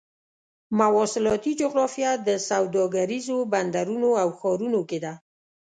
مواصلاتي 0.79 1.51
جغرافیه 1.61 2.11
د 2.27 2.29
سوداګریزو 2.49 3.37
بندرونو 3.51 4.09
او 4.21 4.29
ښارونو 4.39 4.81
کې 4.89 4.99
ده. 5.03 5.13